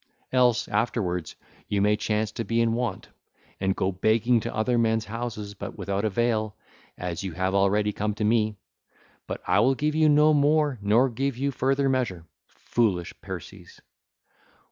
[0.33, 1.35] Else, afterwards,
[1.67, 3.09] you may chance to be in want,
[3.59, 6.55] and go begging to other men's houses, but without avail;
[6.97, 8.55] as you have already come to me.
[9.27, 12.25] But I will give you no more nor give you further measure.
[12.47, 13.79] Foolish Perses!